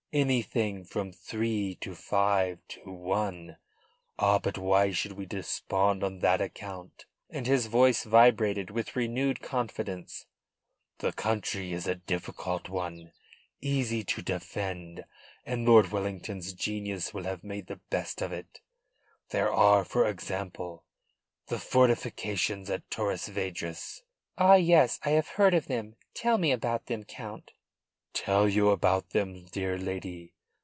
anything 0.13 0.83
from 0.83 1.09
three 1.13 1.73
to 1.75 1.95
five 1.95 2.59
to 2.67 2.81
one. 2.91 3.55
Ah, 4.19 4.39
but 4.39 4.57
why 4.57 4.91
should 4.91 5.13
we 5.13 5.25
despond 5.25 6.03
on 6.03 6.19
that 6.19 6.41
account?" 6.41 7.05
And 7.29 7.47
his 7.47 7.67
voice 7.67 8.03
vibrated 8.03 8.69
with 8.69 8.97
renewed 8.97 9.39
confidence. 9.41 10.25
"The 10.97 11.13
country 11.13 11.71
is 11.71 11.87
a 11.87 11.95
difficult 11.95 12.67
one, 12.67 13.13
easy 13.61 14.03
to 14.03 14.21
defend, 14.21 15.05
and 15.45 15.65
Lord 15.65 15.93
Wellington's 15.93 16.51
genius 16.51 17.13
will 17.13 17.23
have 17.23 17.41
made 17.41 17.67
the 17.67 17.79
best 17.89 18.21
of 18.21 18.33
it. 18.33 18.59
There 19.29 19.49
are, 19.53 19.85
for 19.85 20.05
example, 20.09 20.83
the 21.47 21.57
fortifications 21.57 22.69
at 22.69 22.91
Torres 22.91 23.29
Vedras." 23.29 24.01
"Ah 24.37 24.55
yes! 24.55 24.99
I 25.05 25.11
have 25.11 25.29
heard 25.39 25.53
of 25.53 25.67
them. 25.67 25.95
Tell 26.13 26.37
me 26.37 26.51
about 26.51 26.87
them, 26.87 27.05
Count." 27.05 27.53
"Tell 28.13 28.49
you 28.49 28.71
about 28.71 29.11
them, 29.11 29.45
dear 29.45 29.77
lady? 29.77 30.33